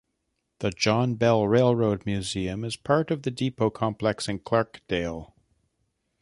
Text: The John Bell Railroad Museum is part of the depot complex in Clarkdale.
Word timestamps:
The 0.61 0.71
John 0.71 1.13
Bell 1.13 1.47
Railroad 1.47 2.07
Museum 2.07 2.63
is 2.65 2.75
part 2.75 3.11
of 3.11 3.21
the 3.21 3.29
depot 3.29 3.69
complex 3.69 4.27
in 4.27 4.39
Clarkdale. 4.39 5.33